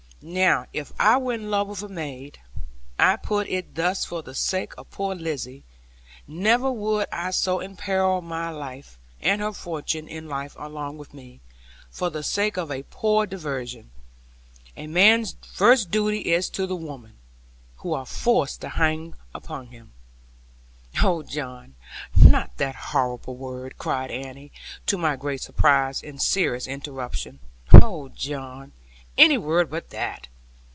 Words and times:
Now 0.23 0.67
if 0.71 0.91
I 0.99 1.17
were 1.17 1.33
in 1.33 1.49
love 1.49 1.67
with 1.67 1.81
a 1.81 1.89
maid' 1.89 2.37
I 2.99 3.15
put 3.15 3.49
it 3.49 3.73
thus 3.73 4.05
for 4.05 4.21
the 4.21 4.35
sake 4.35 4.71
of 4.77 4.91
poor 4.91 5.15
Lizzie 5.15 5.63
'never 6.27 6.71
would 6.71 7.07
I 7.11 7.31
so 7.31 7.59
imperil 7.59 8.21
my 8.21 8.51
life, 8.51 8.99
and 9.19 9.41
her 9.41 9.51
fortune 9.51 10.07
in 10.07 10.29
life 10.29 10.55
along 10.59 10.99
with 10.99 11.15
me, 11.15 11.41
for 11.89 12.11
the 12.11 12.21
sake 12.21 12.55
of 12.55 12.69
a 12.69 12.83
poor 12.83 13.25
diversion. 13.25 13.89
A 14.77 14.85
man's 14.85 15.37
first 15.53 15.89
duty 15.89 16.19
is 16.31 16.49
to 16.51 16.67
the 16.67 16.75
women, 16.75 17.13
who 17.77 17.93
are 17.95 18.05
forced 18.05 18.61
to 18.61 18.69
hang 18.69 19.15
upon 19.33 19.69
him' 19.69 19.91
'Oh, 21.01 21.23
John, 21.23 21.73
not 22.15 22.57
that 22.57 22.75
horrible 22.75 23.37
word,' 23.37 23.79
cried 23.79 24.11
Annie, 24.11 24.51
to 24.85 24.99
my 24.99 25.15
great 25.15 25.41
surprise, 25.41 26.03
and 26.03 26.21
serious 26.21 26.67
interruption; 26.67 27.39
'oh, 27.73 28.09
John, 28.09 28.73
any 29.17 29.37
word 29.37 29.69
but 29.69 29.89
that!' 29.89 30.25